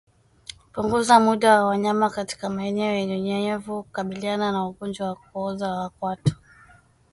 [0.73, 6.35] Punguza muda wa wanyama katika maeneo yenye unyevunyevu kukabiliana na ugonjwa wa kuoza kwato